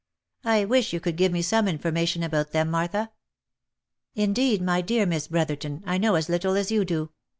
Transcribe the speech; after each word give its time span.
I 0.43 0.65
wish 0.65 0.93
you 0.93 0.99
could 0.99 1.15
give 1.15 1.31
me 1.31 1.43
some 1.43 1.67
information 1.67 2.23
about 2.23 2.53
them, 2.53 2.71
Martha."" 2.71 3.11
Indeed, 4.25 4.59
my 4.59 4.81
dear 4.81 5.05
Miss 5.05 5.27
Brotherton, 5.27 5.83
I 5.85 5.99
know 5.99 6.15
as 6.15 6.27
little 6.27 6.55
as 6.55 6.71
you 6.71 6.83
do. 6.83 7.11